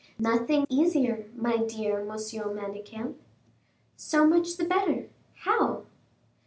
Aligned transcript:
"Nothing 0.17 0.65
easier, 0.67 1.27
my 1.35 1.57
dear 1.57 2.03
Monsieur 2.03 2.45
Manicamp." 2.45 3.17
"So 3.95 4.25
much 4.25 4.57
the 4.57 4.65
better. 4.65 5.09
How?" 5.35 5.83